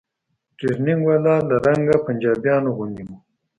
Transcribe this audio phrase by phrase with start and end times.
[0.57, 3.09] ټرېننگ والا له رنګه پنجابيانو غوندې و.